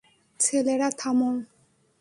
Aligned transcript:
ছেলেরা, 0.39 0.89
থামো। 0.99 1.31